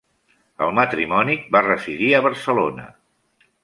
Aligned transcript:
El 0.67 0.73
matrimoni 0.79 1.37
va 1.57 1.63
residir 1.69 2.11
a 2.21 2.25
Barcelona. 2.31 2.93